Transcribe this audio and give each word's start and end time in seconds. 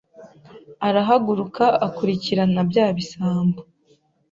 Arahaguruka 0.87 1.65
akurikirana 1.87 2.61
bya 2.69 2.85
bisambo 2.97 3.59